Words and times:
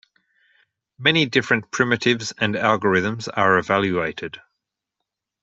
Many 0.97 1.27
different 1.27 1.69
primitives 1.69 2.33
and 2.39 2.55
algorithms 2.55 3.29
are 3.35 3.59
evaluated. 3.59 4.39